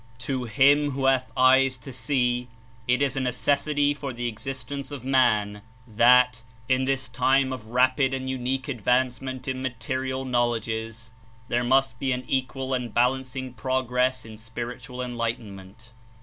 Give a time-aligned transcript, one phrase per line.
[0.21, 2.47] To him who hath eyes to see,
[2.87, 8.11] it is a necessity for the existence of man that, in this time of rapid
[8.11, 11.13] and unique advancement in material knowledges,
[11.49, 15.91] there must be an equal and balancing progress in spiritual enlightenment.